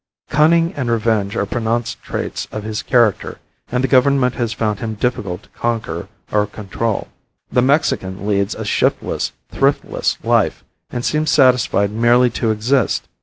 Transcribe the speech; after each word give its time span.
Cunning 0.31 0.73
and 0.73 0.89
revenge 0.89 1.35
are 1.35 1.45
pronounced 1.45 2.01
traits 2.01 2.47
of 2.51 2.63
his 2.63 2.81
character 2.81 3.37
and 3.71 3.83
the 3.83 3.87
Government 3.87 4.33
has 4.33 4.51
found 4.51 4.79
him 4.79 4.95
difficult 4.95 5.43
to 5.43 5.49
conquer 5.49 6.07
or 6.31 6.47
control. 6.47 7.09
The 7.51 7.61
Mexican 7.61 8.25
leads 8.25 8.55
a 8.55 8.65
shiftless, 8.65 9.31
thriftless 9.51 10.17
life 10.23 10.63
and 10.89 11.05
seems 11.05 11.29
satisfied 11.29 11.91
merely 11.91 12.31
to 12.31 12.49
exist. 12.49 13.07